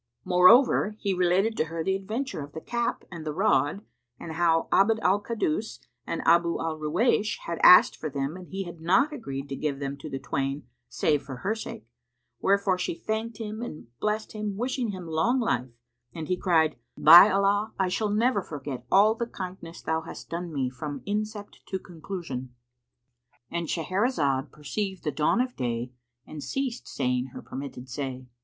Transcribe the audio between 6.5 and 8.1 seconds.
al Ruwaysh had asked for